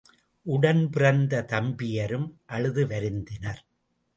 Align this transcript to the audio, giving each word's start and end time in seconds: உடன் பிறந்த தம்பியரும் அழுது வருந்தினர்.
உடன் 0.45 0.89
பிறந்த 0.89 1.43
தம்பியரும் 1.47 2.27
அழுது 2.45 2.85
வருந்தினர். 2.87 3.61